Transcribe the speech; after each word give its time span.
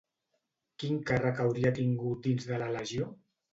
Quin 0.83 0.97
càrrec 1.09 1.43
hauria 1.45 1.73
tingut 1.81 2.25
dins 2.31 2.51
de 2.55 2.61
la 2.65 2.73
legió? 2.81 3.15